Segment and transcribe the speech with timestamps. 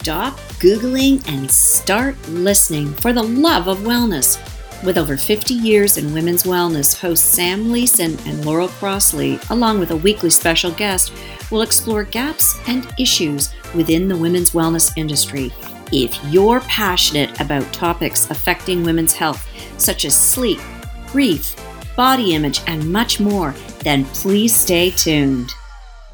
[0.00, 4.38] stop Googling and start listening for the love of wellness.
[4.82, 9.90] With over 50 years in women's wellness, hosts Sam Leeson and Laurel Crossley, along with
[9.90, 11.12] a weekly special guest,
[11.50, 15.52] will explore gaps and issues within the women's wellness industry.
[15.92, 19.46] If you're passionate about topics affecting women's health,
[19.76, 20.60] such as sleep,
[21.08, 21.54] grief,
[21.94, 25.50] body image, and much more, then please stay tuned.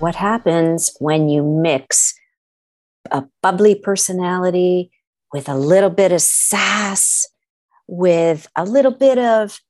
[0.00, 2.14] What happens when you mix
[3.11, 4.91] a bubbly personality
[5.33, 7.27] with a little bit of sass?
[7.87, 9.60] with a little bit of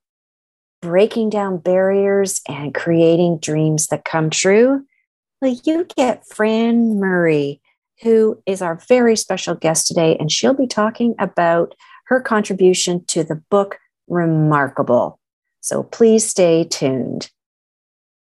[0.82, 4.84] breaking down barriers and creating dreams that come true,
[5.40, 7.60] well, you get Fran Murray,
[8.02, 11.74] who is our very special guest today, and she'll be talking about
[12.06, 13.78] her contribution to the book
[14.09, 15.18] Remarkable.
[15.60, 17.30] So please stay tuned.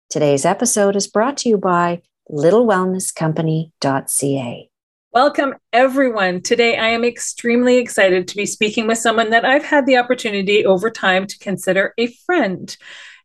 [0.08, 4.70] Today's episode is brought to you by littlewellnesscompany.ca.
[5.16, 6.42] Welcome, everyone.
[6.42, 10.66] Today, I am extremely excited to be speaking with someone that I've had the opportunity
[10.66, 12.76] over time to consider a friend,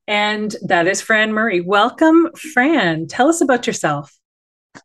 [0.08, 1.60] and that is Fran Murray.
[1.60, 3.08] Welcome, Fran.
[3.08, 4.18] Tell us about yourself.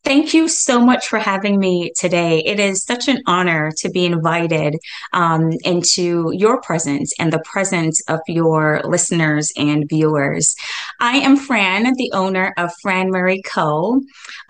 [0.03, 2.41] Thank you so much for having me today.
[2.41, 4.75] It is such an honor to be invited
[5.12, 10.56] um, into your presence and the presence of your listeners and viewers.
[11.00, 14.00] I am Fran, the owner of Fran Murray Co.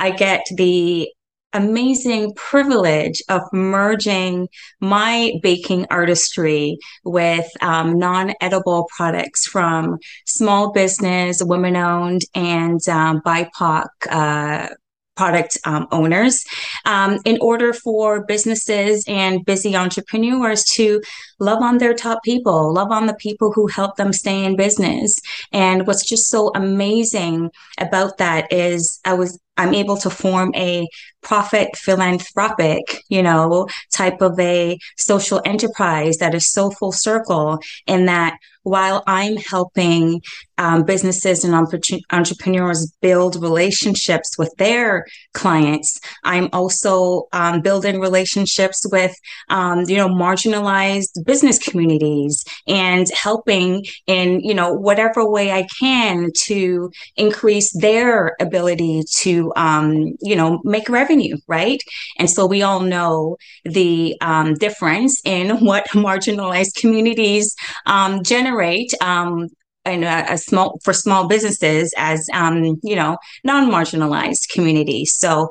[0.00, 1.10] I get the
[1.52, 4.48] amazing privilege of merging
[4.80, 13.20] my baking artistry with um, non edible products from small business, women owned, and um,
[13.24, 13.86] BIPOC.
[14.10, 14.68] Uh,
[15.16, 16.44] product um, owners
[16.84, 21.00] um, in order for businesses and busy entrepreneurs to
[21.38, 22.72] love on their top people.
[22.72, 25.16] Love on the people who help them stay in business.
[25.52, 30.86] And what's just so amazing about that is i was i'm able to form a
[31.22, 38.06] profit philanthropic you know type of a social enterprise that is so full circle in
[38.06, 40.20] that while I'm helping
[40.58, 49.14] um, businesses and entrepreneurs build relationships with their clients, I'm also um, building relationships with,
[49.50, 56.30] um, you know, marginalized business communities and helping in, you know, whatever way I can
[56.44, 61.80] to increase their ability to, um, you know, make revenue, right?
[62.18, 67.54] And so we all know the um, difference in what marginalized communities
[67.86, 69.48] um, generate generate um,
[69.84, 75.48] a, a, small for small businesses as um, you know non-marginalized communities so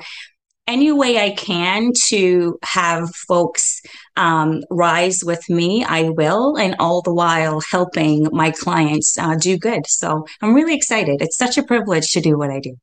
[0.68, 3.82] any way i can to have folks
[4.18, 9.58] um, rise with me i will and all the while helping my clients uh, do
[9.58, 12.76] good so i'm really excited it's such a privilege to do what i do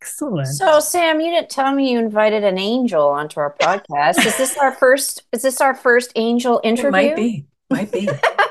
[0.00, 0.48] Excellent.
[0.48, 4.24] So, Sam, you didn't tell me you invited an angel onto our podcast.
[4.26, 5.24] is this our first?
[5.32, 6.88] Is this our first angel interview?
[6.88, 7.46] It might be.
[7.70, 8.08] Might be.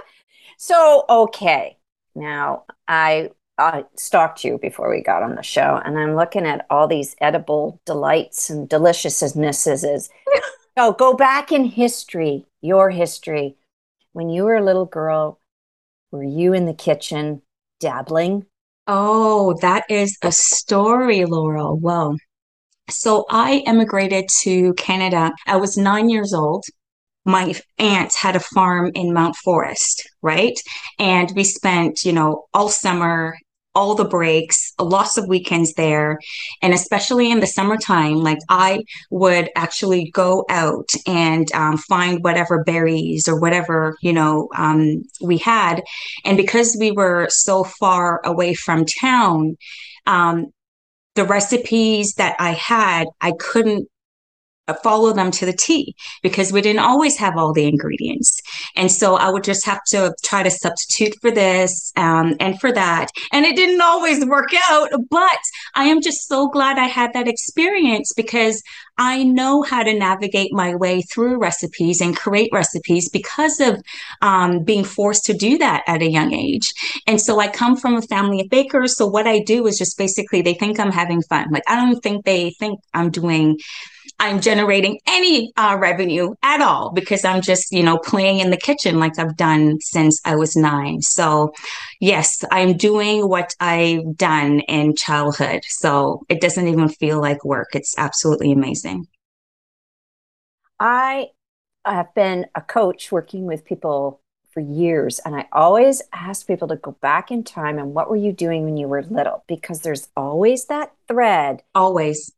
[0.58, 1.78] So, okay.
[2.16, 6.66] Now, I I stalked you before we got on the show, and I'm looking at
[6.70, 10.10] all these edible delights and deliciousnesses.
[10.78, 13.56] oh, go back in history, your history.
[14.12, 15.40] When you were a little girl,
[16.12, 17.42] were you in the kitchen
[17.80, 18.46] dabbling?
[18.88, 21.78] Oh, that is a story, Laurel.
[21.78, 22.18] Well,
[22.90, 25.32] so I immigrated to Canada.
[25.48, 26.66] I was nine years old
[27.26, 30.58] my aunt had a farm in Mount Forest, right?
[31.00, 33.36] And we spent, you know, all summer,
[33.76, 36.20] all the breaks, lots of weekends there.
[36.62, 42.64] And especially in the summertime, like I would actually go out and um, find whatever
[42.64, 45.84] berries or whatever, you know, um, we had.
[46.24, 49.58] And because we were so far away from town,
[50.08, 50.48] um,
[51.16, 53.88] the recipes that I had, I couldn't
[54.74, 58.42] follow them to the T because we didn't always have all the ingredients.
[58.76, 62.72] And so I would just have to try to substitute for this um, and for
[62.72, 63.10] that.
[63.32, 65.40] And it didn't always work out, but
[65.76, 68.62] I am just so glad I had that experience because
[68.98, 73.82] I know how to navigate my way through recipes and create recipes because of
[74.22, 76.74] um, being forced to do that at a young age.
[77.06, 78.96] And so I come from a family of bakers.
[78.96, 81.48] So what I do is just basically they think I'm having fun.
[81.52, 83.60] Like I don't think they think I'm doing
[84.20, 88.58] I'm generating any uh, revenue at all because I'm just, you know, playing in the
[88.58, 91.02] kitchen like I've done since I was nine.
[91.02, 91.52] So,
[92.00, 95.64] yes, I'm doing what I've done in childhood.
[95.68, 97.70] So it doesn't even feel like work.
[97.74, 99.06] It's absolutely amazing.
[100.80, 101.28] I
[101.86, 104.22] have been a coach working with people
[104.56, 108.16] for years and I always ask people to go back in time and what were
[108.16, 112.32] you doing when you were little because there's always that thread always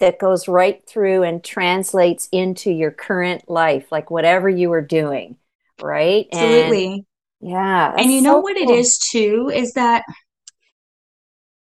[0.00, 5.36] that goes right through and translates into your current life, like whatever you are doing,
[5.80, 6.26] right?
[6.32, 6.86] Absolutely.
[6.86, 7.04] And,
[7.40, 7.94] yeah.
[7.96, 8.70] And you know so what cool.
[8.70, 10.04] it is too is that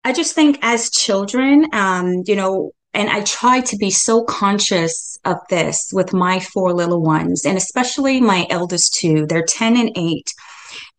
[0.04, 5.20] I just think as children, um, you know, and I try to be so conscious
[5.26, 9.26] of this with my four little ones, and especially my eldest two.
[9.26, 10.32] They're 10 and 8.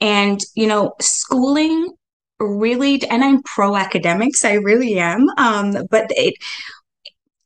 [0.00, 1.94] And, you know, schooling
[2.38, 5.26] really, and I'm pro academics, I really am.
[5.38, 6.34] Um, but it,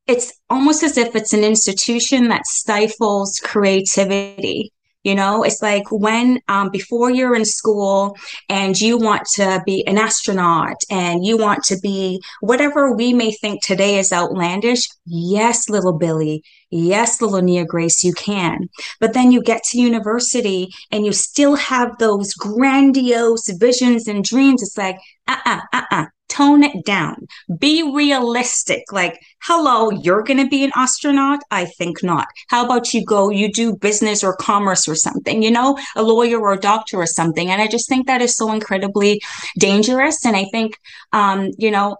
[0.06, 6.40] it's almost as if it's an institution that stifles creativity you know, it's like when
[6.48, 8.16] um, before you're in school
[8.50, 13.32] and you want to be an astronaut and you want to be whatever we may
[13.32, 14.86] think today is outlandish.
[15.06, 16.42] Yes, little Billy.
[16.70, 18.68] Yes, little Nia Grace, you can.
[19.00, 24.62] But then you get to university and you still have those grandiose visions and dreams.
[24.62, 27.26] It's like, uh uh-uh, uh, uh-uh tone it down.
[27.58, 28.84] Be realistic.
[28.92, 31.40] Like, hello, you're going to be an astronaut?
[31.50, 32.26] I think not.
[32.48, 36.38] How about you go, you do business or commerce or something, you know, a lawyer
[36.38, 37.50] or a doctor or something.
[37.50, 39.20] And I just think that is so incredibly
[39.58, 40.24] dangerous.
[40.24, 40.78] And I think,
[41.12, 41.96] um, you know,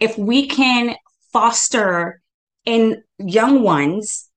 [0.00, 0.96] if we can
[1.32, 2.20] foster
[2.64, 4.28] in young ones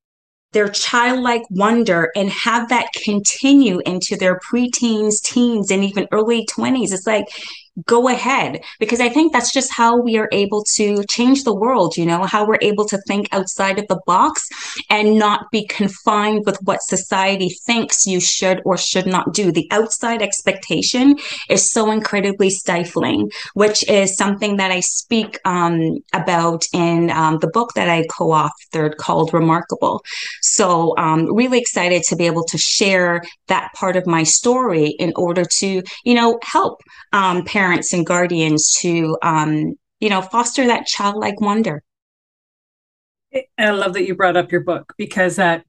[0.56, 6.94] their childlike wonder and have that continue into their preteens, teens, and even early 20s.
[6.94, 7.26] It's like
[7.86, 11.98] go ahead because i think that's just how we are able to change the world
[11.98, 14.48] you know how we're able to think outside of the box
[14.90, 19.52] and not be confined with what society thinks you should or should not do.
[19.52, 21.18] The outside expectation
[21.50, 27.48] is so incredibly stifling which is something that i speak um, about in um, the
[27.48, 30.04] book that i co-authored called remarkable.
[30.42, 35.14] So um, really excited to be able to share that part of my story in
[35.16, 36.82] order to you know help
[37.14, 41.82] um, parents parents and guardians to um, you know foster that childlike wonder.
[43.58, 45.66] I love that you brought up your book because that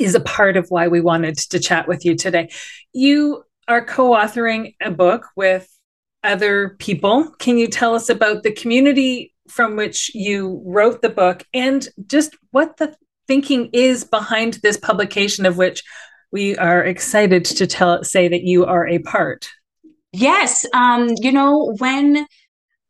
[0.00, 2.50] is a part of why we wanted to chat with you today.
[2.94, 5.68] You are co-authoring a book with
[6.24, 7.30] other people.
[7.38, 12.34] Can you tell us about the community from which you wrote the book and just
[12.50, 12.96] what the
[13.28, 15.84] thinking is behind this publication of which
[16.32, 19.48] we are excited to tell say that you are a part
[20.18, 20.64] Yes.
[20.72, 22.26] Um, you know, when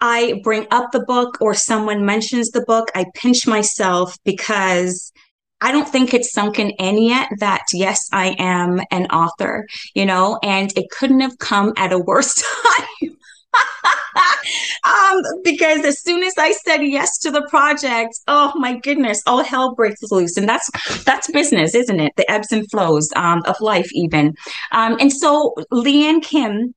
[0.01, 5.13] I bring up the book or someone mentions the book, I pinch myself because
[5.61, 10.39] I don't think it's sunken in yet that yes, I am an author, you know,
[10.45, 12.35] and it couldn't have come at a worse
[13.03, 13.17] time.
[14.85, 19.43] um, because as soon as I said yes to the project, oh my goodness, all
[19.43, 20.71] hell breaks loose, and that's
[21.03, 22.13] that's business, isn't it?
[22.17, 24.37] The ebbs and flows um, of life, even.
[24.71, 26.73] Um, and so Leanne Kim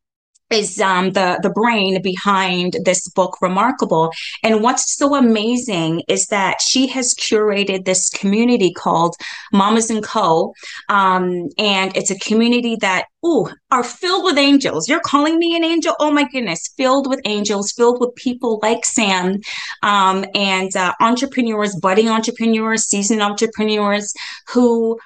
[0.51, 4.11] is um, the the brain behind this book remarkable.
[4.43, 9.15] And what's so amazing is that she has curated this community called
[9.53, 10.53] mamas and co.
[10.89, 14.87] Um, and it's a community that ooh are filled with angels.
[14.89, 15.95] You're calling me an angel?
[15.99, 16.73] Oh my goodness.
[16.77, 19.37] Filled with angels filled with people like sam
[19.83, 24.13] um, and uh, entrepreneurs budding entrepreneurs seasoned entrepreneurs
[24.47, 24.97] who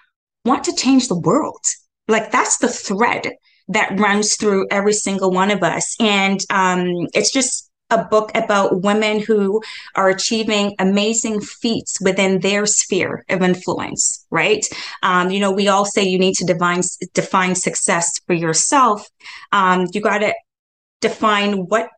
[0.46, 1.64] want to change the world.
[2.08, 3.34] Like that's the thread
[3.70, 5.96] that runs through every single one of us.
[6.00, 9.62] And um, it's just a book about women who
[9.96, 14.66] are achieving amazing feats within their sphere of influence, right?
[15.04, 16.82] Um, you know, we all say you need to define
[17.14, 19.08] define success for yourself.
[19.52, 20.34] Um, you got to
[21.02, 21.90] define what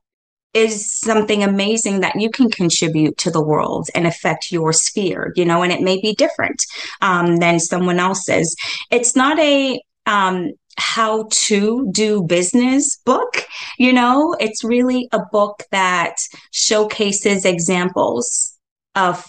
[0.53, 5.43] is something amazing that you can contribute to the world and affect your sphere, you
[5.43, 6.63] know, and it may be different
[7.01, 8.55] um, than someone else's.
[8.89, 13.46] It's not a um, how to do business book.
[13.77, 16.15] You know, it's really a book that
[16.51, 18.58] showcases examples
[18.96, 19.25] of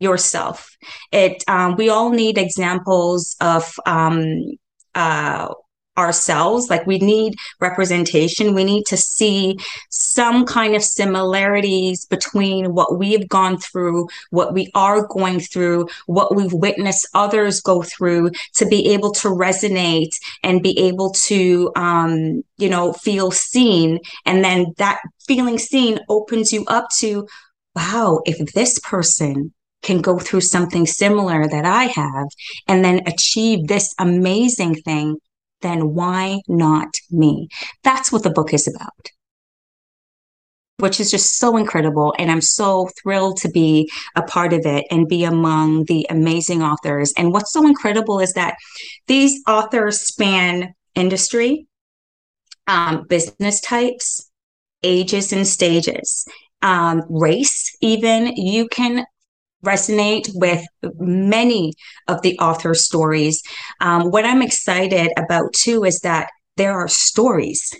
[0.00, 0.70] yourself.
[1.12, 4.56] It um, we all need examples of um,
[4.94, 5.48] uh,
[5.98, 6.70] ourselves.
[6.70, 8.54] Like we need representation.
[8.54, 9.58] We need to see
[9.90, 16.34] some kind of similarities between what we've gone through what we are going through what
[16.34, 22.42] we've witnessed others go through to be able to resonate and be able to um,
[22.56, 23.98] you know feel seen.
[24.24, 27.26] And then that feeling seen opens you up to
[27.74, 29.52] wow if this person
[29.82, 32.28] can go through something similar that I have
[32.66, 35.18] and then achieve this amazing thing
[35.62, 37.48] then why not me?
[37.82, 39.10] That's what the book is about.
[40.78, 42.14] Which is just so incredible.
[42.18, 46.62] And I'm so thrilled to be a part of it and be among the amazing
[46.62, 47.12] authors.
[47.16, 48.54] And what's so incredible is that
[49.08, 51.66] these authors span industry,
[52.68, 54.30] um, business types,
[54.84, 56.24] ages and stages,
[56.62, 58.36] um, race, even.
[58.36, 59.04] You can
[59.64, 60.64] resonate with
[60.98, 61.72] many
[62.06, 63.42] of the author's stories.
[63.80, 67.74] Um, what I'm excited about too is that there are stories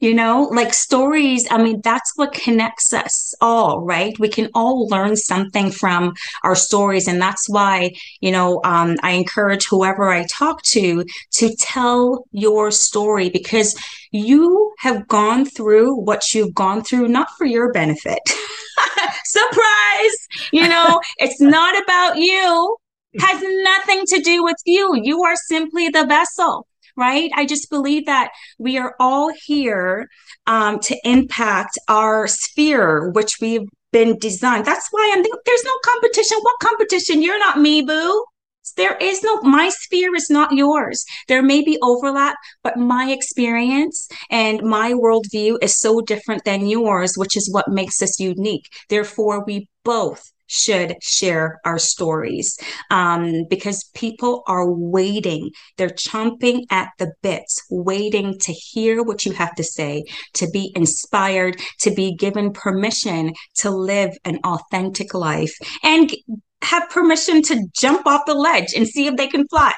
[0.00, 4.86] you know like stories i mean that's what connects us all right we can all
[4.88, 6.12] learn something from
[6.44, 11.54] our stories and that's why you know um, i encourage whoever i talk to to
[11.56, 13.74] tell your story because
[14.16, 18.20] you have gone through what you've gone through not for your benefit
[19.24, 20.16] surprise
[20.52, 22.76] you know it's not about you
[23.18, 27.30] has nothing to do with you you are simply the vessel right?
[27.34, 30.08] I just believe that we are all here
[30.46, 34.64] um, to impact our sphere, which we've been designed.
[34.64, 36.38] That's why I'm thinking there's no competition.
[36.40, 37.22] What competition?
[37.22, 38.24] You're not me, boo.
[38.76, 41.04] There is no, my sphere is not yours.
[41.28, 47.14] There may be overlap, but my experience and my worldview is so different than yours,
[47.16, 48.68] which is what makes us unique.
[48.88, 52.58] Therefore, we both should share our stories
[52.90, 55.50] um, because people are waiting.
[55.76, 60.04] They're chomping at the bits, waiting to hear what you have to say,
[60.34, 66.14] to be inspired, to be given permission to live an authentic life and
[66.62, 69.72] have permission to jump off the ledge and see if they can fly.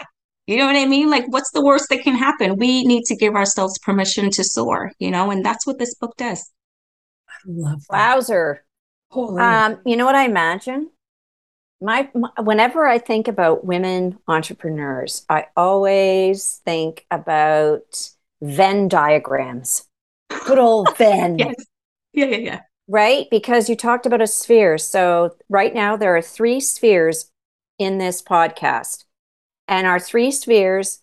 [0.46, 1.10] You know what I mean?
[1.10, 2.56] Like, what's the worst that can happen?
[2.56, 6.16] We need to give ourselves permission to soar, you know, and that's what this book
[6.16, 6.50] does.
[7.28, 7.96] I love that.
[7.96, 8.64] Wowzer.
[9.10, 9.42] Holy.
[9.42, 10.90] Um, you know what I imagine?
[11.80, 19.84] My, my, whenever I think about women entrepreneurs, I always think about Venn diagrams.
[20.46, 21.38] Good old Venn.
[21.38, 21.54] yes.
[22.14, 22.60] Yeah, yeah, yeah.
[22.88, 23.28] Right?
[23.30, 24.78] Because you talked about a sphere.
[24.78, 27.30] So right now there are three spheres
[27.78, 29.04] in this podcast.
[29.68, 31.02] And our three spheres,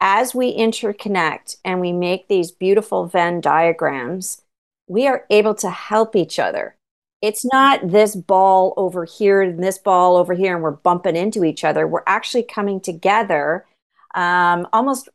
[0.00, 4.40] as we interconnect and we make these beautiful Venn diagrams,
[4.86, 6.76] we are able to help each other
[7.24, 11.42] it's not this ball over here and this ball over here and we're bumping into
[11.42, 13.64] each other we're actually coming together
[14.14, 15.08] um, almost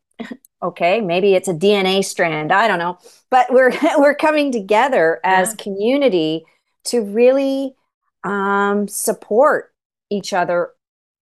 [0.62, 2.98] okay maybe it's a dna strand i don't know
[3.30, 5.64] but we're we're coming together as yeah.
[5.64, 6.46] community
[6.86, 7.76] to really
[8.24, 9.74] um, support
[10.10, 10.72] each other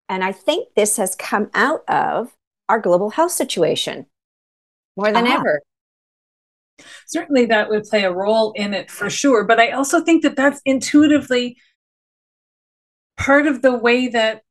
[0.09, 2.35] and i think this has come out of
[2.69, 4.05] our global health situation
[4.95, 5.37] more than uh-huh.
[5.37, 5.61] ever
[7.05, 9.43] certainly that would play a role in it for sure.
[9.43, 11.57] But I also think that that's intuitively
[13.17, 14.43] part of the way that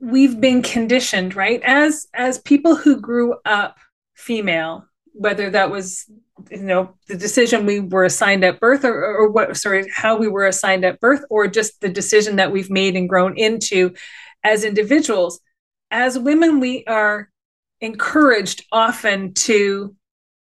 [0.00, 1.60] we've been conditioned, right?
[1.64, 3.78] As as people who grew up
[4.18, 6.04] female, whether that was
[6.50, 10.28] you know the decision we were assigned at birth or, or what sorry how we
[10.28, 13.92] were assigned at birth or just the decision that we've made and grown into
[14.44, 15.40] as individuals
[15.90, 17.28] as women we are
[17.80, 19.94] encouraged often to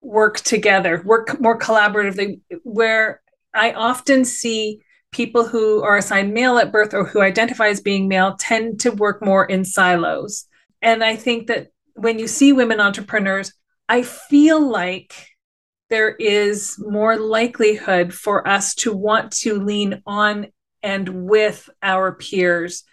[0.04, 3.22] work together, work more collaboratively, where
[3.54, 4.80] I often see
[5.12, 8.90] people who are assigned male at birth or who identify as being male tend to
[8.90, 10.46] work more in silos.
[10.82, 13.52] And I think that when you see women entrepreneurs,
[13.88, 15.14] I feel like
[15.90, 20.48] there is more likelihood for us to want to lean on
[20.82, 22.84] and with our peers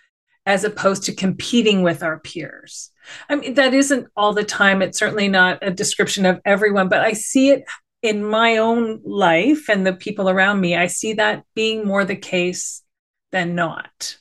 [0.45, 2.91] as opposed to competing with our peers.
[3.29, 4.81] I mean, that isn't all the time.
[4.81, 7.63] It's certainly not a description of everyone, but I see it
[8.01, 10.75] in my own life and the people around me.
[10.75, 12.81] I see that being more the case
[13.31, 14.17] than not.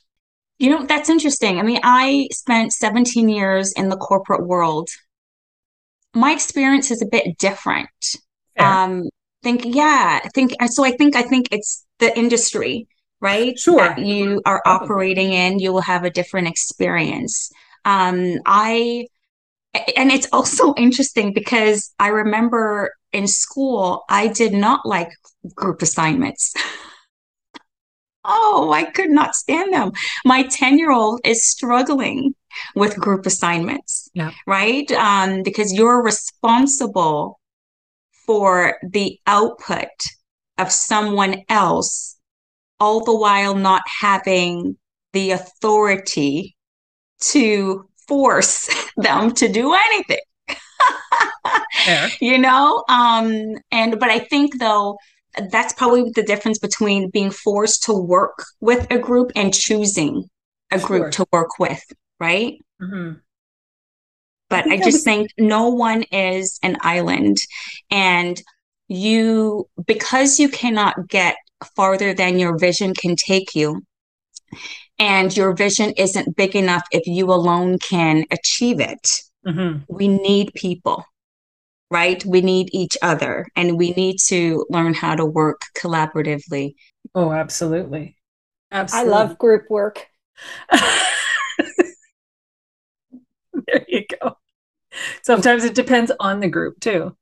[0.61, 1.57] You know, that's interesting.
[1.57, 4.89] I mean, I spent 17 years in the corporate world.
[6.13, 7.89] My experience is a bit different.
[8.55, 8.67] Fair.
[8.67, 9.09] Um,
[9.41, 10.85] think, yeah, I think so.
[10.85, 12.87] I think, I think it's the industry,
[13.21, 13.57] right?
[13.57, 13.77] Sure.
[13.77, 17.49] That you are operating in, you will have a different experience.
[17.83, 19.07] Um, I,
[19.97, 25.09] and it's also interesting because I remember in school, I did not like
[25.55, 26.53] group assignments.
[28.25, 29.91] oh, I could not stand them.
[30.25, 32.35] My 10 year old is struggling
[32.75, 34.31] with group assignments, yeah.
[34.45, 34.89] right?
[34.91, 37.39] Um, because you're responsible
[38.25, 39.89] for the output
[40.57, 42.17] of someone else,
[42.79, 44.77] all the while not having
[45.13, 46.55] the authority
[47.19, 50.19] to force them to do anything.
[52.21, 54.97] you know um and but i think though
[55.49, 60.29] that's probably the difference between being forced to work with a group and choosing
[60.71, 61.11] a group sure.
[61.11, 61.83] to work with
[62.19, 63.13] right mm-hmm.
[64.49, 67.37] but i, I just was- think no one is an island
[67.89, 68.41] and
[68.87, 71.37] you because you cannot get
[71.75, 73.81] farther than your vision can take you
[75.01, 79.09] and your vision isn't big enough if you alone can achieve it.
[79.45, 79.83] Mm-hmm.
[79.89, 81.03] We need people,
[81.91, 82.25] right?
[82.25, 86.75] We need each other and we need to learn how to work collaboratively.
[87.13, 88.17] Oh, absolutely.
[88.71, 89.13] Absolutely.
[89.13, 90.07] I love group work.
[90.71, 90.81] there
[93.89, 94.37] you go.
[95.21, 97.15] Sometimes it depends on the group too.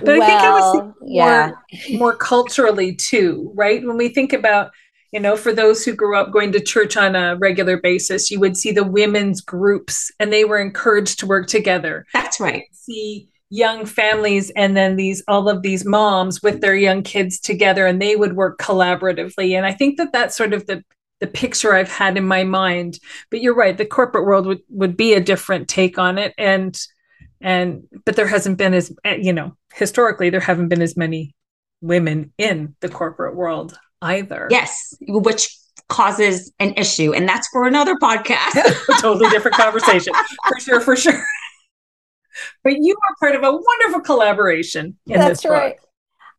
[0.00, 1.62] But well, I think I was more,
[1.98, 3.86] more culturally too, right?
[3.86, 4.70] When we think about,
[5.12, 8.40] you know, for those who grew up going to church on a regular basis, you
[8.40, 12.06] would see the women's groups and they were encouraged to work together.
[12.14, 12.64] That's right.
[12.72, 17.86] See young families and then these all of these moms with their young kids together
[17.86, 19.56] and they would work collaboratively.
[19.56, 20.82] And i think that that's sort of the
[21.20, 22.98] the picture i've had in my mind.
[23.30, 26.34] But you're right the corporate world would would be a different take on it.
[26.36, 26.78] And
[27.40, 31.34] and but there hasn't been as eh, you know historically there haven't been as many
[31.80, 34.48] women in the corporate world either.
[34.50, 35.56] Yes which
[35.88, 37.14] causes an issue.
[37.14, 38.76] And that's for another podcast.
[39.00, 40.12] Totally different conversation.
[40.48, 41.24] For sure for sure
[42.62, 45.76] but you are part of a wonderful collaboration in That's this right.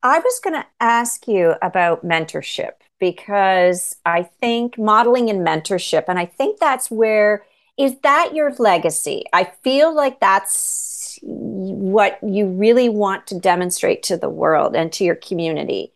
[0.03, 6.19] I was going to ask you about mentorship because I think modeling and mentorship, and
[6.19, 7.43] I think that's where
[7.77, 9.25] is that your legacy?
[9.33, 15.03] I feel like that's what you really want to demonstrate to the world and to
[15.03, 15.93] your community,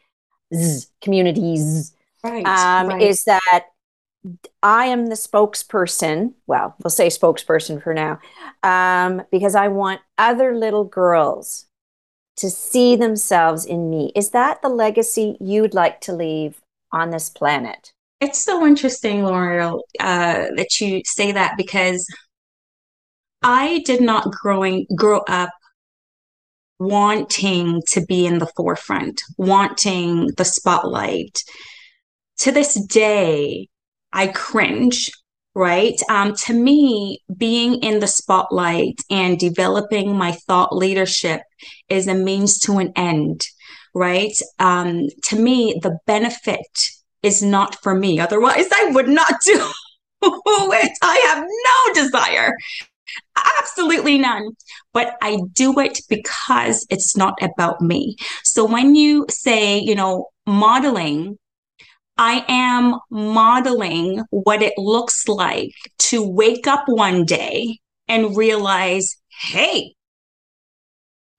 [1.02, 1.94] communities.
[2.24, 3.02] Right, um, right.
[3.02, 3.66] Is that
[4.62, 6.34] I am the spokesperson.
[6.48, 8.20] Well, we'll say spokesperson for now,
[8.64, 11.66] um, because I want other little girls
[12.38, 14.12] to see themselves in me.
[14.16, 16.62] Is that the legacy you'd like to leave
[16.92, 17.94] on this planet?
[18.20, 22.06] It's so interesting, Laurel, uh, that you say that because
[23.42, 25.50] I did not growing grow up
[26.80, 31.40] wanting to be in the forefront, wanting the spotlight.
[32.40, 33.68] To this day,
[34.14, 35.12] I cringe,
[35.54, 36.00] right?
[36.10, 41.42] Um, to me, being in the spotlight and developing my thought leadership
[41.90, 43.42] is a means to an end,
[43.94, 44.34] right?
[44.60, 46.68] Um, to me, the benefit
[47.24, 48.20] is not for me.
[48.20, 49.72] Otherwise, I would not do
[50.24, 50.92] it.
[51.02, 52.56] I have no desire.
[53.60, 54.52] Absolutely none.
[54.94, 58.16] But I do it because it's not about me.
[58.44, 61.38] So when you say, you know, modeling
[62.22, 69.96] I am modeling what it looks like to wake up one day and realize, hey,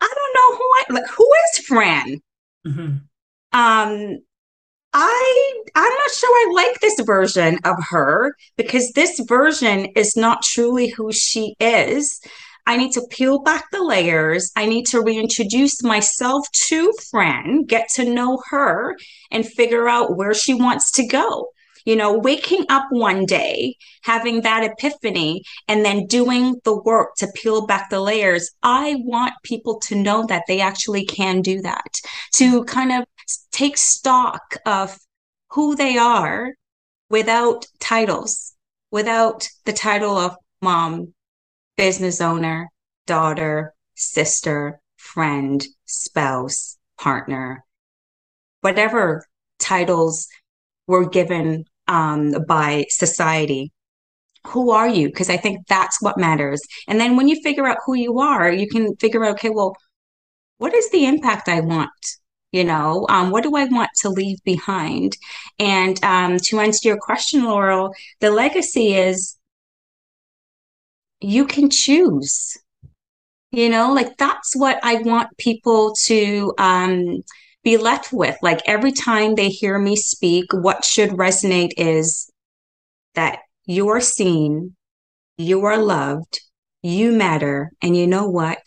[0.01, 1.11] I don't know who I like.
[1.17, 2.21] Who is Fran?
[2.67, 2.97] Mm-hmm.
[3.53, 4.19] Um,
[4.93, 10.43] I I'm not sure I like this version of her because this version is not
[10.43, 12.21] truly who she is.
[12.67, 14.53] I need to peel back the layers.
[14.57, 18.97] I need to reintroduce myself to Fran, get to know her,
[19.31, 21.49] and figure out where she wants to go.
[21.85, 27.27] You know, waking up one day, having that epiphany, and then doing the work to
[27.35, 28.53] peel back the layers.
[28.63, 32.01] I want people to know that they actually can do that,
[32.35, 33.05] to kind of
[33.51, 34.97] take stock of
[35.51, 36.53] who they are
[37.11, 38.55] without titles,
[38.93, 41.13] without the title of mom,
[41.77, 42.71] business owner,
[43.07, 47.65] daughter, sister, friend, spouse, partner,
[48.61, 49.25] whatever
[49.59, 50.29] titles
[50.87, 53.73] were given um, by society.
[54.49, 55.09] Who are you?
[55.09, 56.61] Because I think that's what matters.
[56.89, 59.77] And then when you figure out who you are, you can figure out, okay, well,
[60.59, 61.91] what is the impact I want?
[62.51, 65.17] You know, um, what do I want to leave behind?
[65.59, 69.39] And um, to answer your question, Laurel, the legacy is
[71.23, 72.57] you can choose.
[73.51, 77.23] You know like that's what i want people to um
[77.63, 78.37] be left with.
[78.43, 82.31] Like every time they hear me speak what should resonate is
[83.15, 84.75] that you are seen
[85.37, 86.41] you are loved
[86.83, 88.63] you matter and you know what?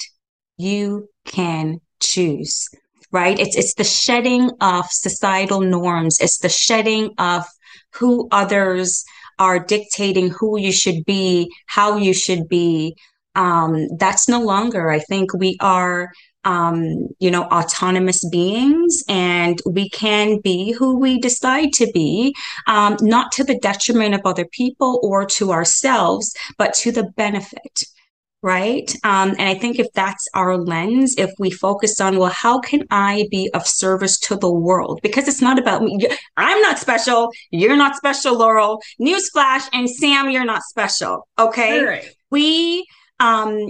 [0.58, 2.70] You can choose
[3.12, 3.40] right?
[3.40, 6.18] It's it's the shedding of societal norms.
[6.20, 7.46] It's the shedding of
[7.94, 9.06] who others
[9.40, 12.96] are dictating who you should be, how you should be.
[13.36, 14.90] Um, that's no longer.
[14.90, 16.12] I think we are,
[16.46, 22.34] um, you know, autonomous beings, and we can be who we decide to be,
[22.68, 27.84] um, not to the detriment of other people or to ourselves, but to the benefit
[28.46, 28.96] right?
[29.04, 32.84] Um, and I think if that's our lens, if we focus on, well, how can
[32.92, 35.00] I be of service to the world?
[35.02, 35.98] Because it's not about me.
[36.38, 37.32] I'm not special.
[37.50, 38.80] You're not special, Laurel.
[39.02, 41.28] Newsflash, and Sam, you're not special.
[41.40, 41.84] Okay.
[41.84, 42.16] Right.
[42.30, 42.86] We
[43.20, 43.70] um,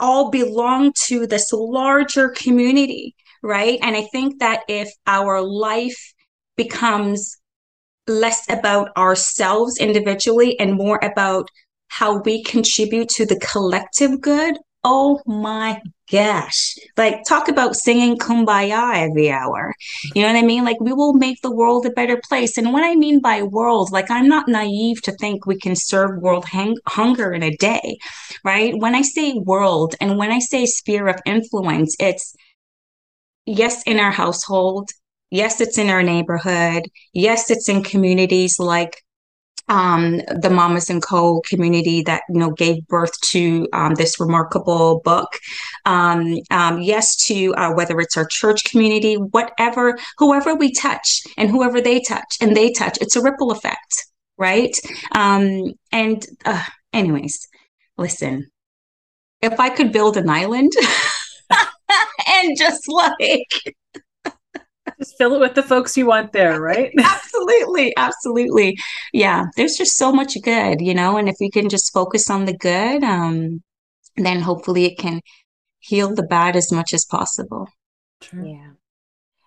[0.00, 3.78] all belong to this larger community, right?
[3.80, 6.14] And I think that if our life
[6.56, 7.36] becomes
[8.08, 11.48] less about ourselves individually and more about
[11.88, 16.76] how we contribute to the collective good Oh my gosh.
[16.96, 19.74] Like, talk about singing kumbaya every hour.
[20.14, 20.64] You know what I mean?
[20.64, 22.56] Like, we will make the world a better place.
[22.56, 26.22] And what I mean by world, like, I'm not naive to think we can serve
[26.22, 27.98] world hang- hunger in a day,
[28.44, 28.74] right?
[28.78, 32.36] When I say world and when I say sphere of influence, it's
[33.44, 34.90] yes, in our household.
[35.32, 36.84] Yes, it's in our neighborhood.
[37.12, 39.02] Yes, it's in communities like
[39.68, 41.40] um, the Mamas and Co.
[41.42, 45.38] community that you know gave birth to um, this remarkable book.
[45.84, 51.50] Um, um, yes, to uh, whether it's our church community, whatever, whoever we touch, and
[51.50, 54.06] whoever they touch, and they touch, it's a ripple effect,
[54.38, 54.76] right?
[55.12, 57.48] Um, and uh, anyways,
[57.96, 58.46] listen,
[59.42, 60.72] if I could build an island.
[62.28, 63.76] and just like
[64.98, 66.92] just fill it with the folks you want there, right?
[66.98, 68.76] absolutely, absolutely.
[69.12, 72.44] Yeah, there's just so much good, you know, and if we can just focus on
[72.44, 73.62] the good, um,
[74.16, 75.20] then hopefully it can
[75.80, 77.68] heal the bad as much as possible.
[78.20, 78.48] True.
[78.48, 78.70] Yeah.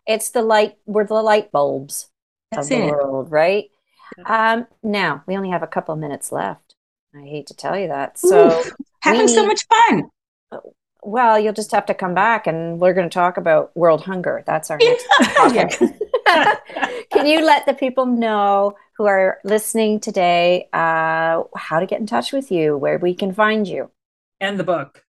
[0.07, 2.09] It's the light, we're the light bulbs
[2.51, 2.91] That's of the it.
[2.91, 3.65] world, right?
[4.25, 6.75] Um, now we only have a couple of minutes left.
[7.15, 8.17] I hate to tell you that.
[8.17, 10.09] So Ooh, having so much fun.
[11.01, 14.43] Well, you'll just have to come back and we're going to talk about world hunger.
[14.45, 15.79] That's our next topic.
[17.12, 22.05] Can you let the people know who are listening today uh, how to get in
[22.05, 23.89] touch with you, where we can find you?
[24.41, 25.05] And the book.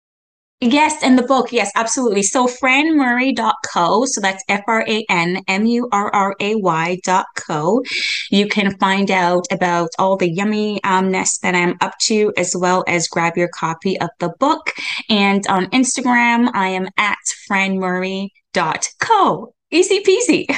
[0.61, 1.53] Yes, in the book.
[1.53, 2.21] Yes, absolutely.
[2.21, 4.03] So franmurray.co.
[4.05, 7.81] So that's F R A N M U R R A Y.co.
[8.29, 12.83] You can find out about all the yummy umness that I'm up to, as well
[12.89, 14.73] as grab your copy of the book.
[15.09, 17.17] And on Instagram, I am at
[17.49, 19.53] franmurray.co.
[19.71, 20.53] Easy peasy.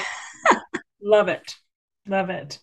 [1.02, 1.58] Love it.
[2.08, 2.58] Love it.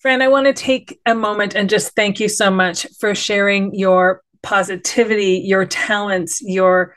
[0.00, 3.74] Fran, I want to take a moment and just thank you so much for sharing
[3.74, 6.94] your positivity, your talents, your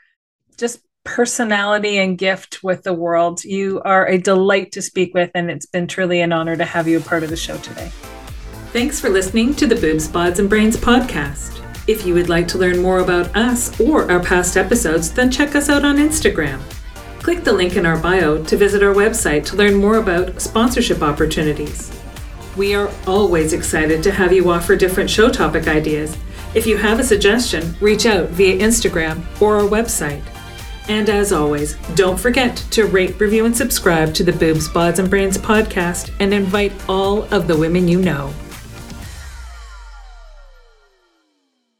[0.56, 3.42] just personality and gift with the world.
[3.42, 6.86] You are a delight to speak with, and it's been truly an honor to have
[6.86, 7.90] you a part of the show today.
[8.72, 11.64] Thanks for listening to the Boobs, Bods, and Brains podcast.
[11.88, 15.54] If you would like to learn more about us or our past episodes, then check
[15.56, 16.60] us out on Instagram.
[17.20, 21.02] Click the link in our bio to visit our website to learn more about sponsorship
[21.02, 21.90] opportunities.
[22.58, 26.18] We are always excited to have you offer different show topic ideas
[26.54, 30.22] if you have a suggestion, reach out via Instagram or our website.
[30.88, 35.10] And as always, don't forget to rate, review, and subscribe to the Boobs, Bods, and
[35.10, 38.32] Brains podcast and invite all of the women you know.